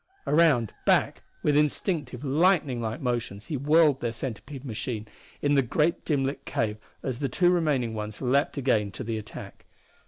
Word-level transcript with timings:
Around 0.25 0.73
back 0.83 1.21
with 1.43 1.55
instinctive, 1.55 2.21
lightninglike 2.23 3.01
motions 3.01 3.45
he 3.45 3.55
whirled 3.55 4.01
their 4.01 4.11
centipede 4.11 4.65
machine 4.65 5.07
in 5.43 5.53
the 5.53 5.61
great 5.61 6.03
dim 6.05 6.25
lit 6.25 6.43
cave 6.43 6.77
as 7.03 7.19
the 7.19 7.29
two 7.29 7.51
remaining 7.51 7.93
ones 7.93 8.19
leapt 8.19 8.57
again 8.57 8.89
to 8.93 9.03
the 9.03 9.19
attack. 9.19 9.67